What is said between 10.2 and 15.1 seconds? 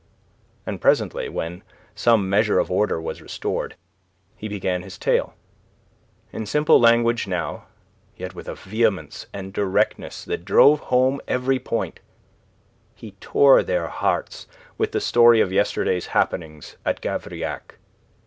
that drove home every point, he tore their hearts with the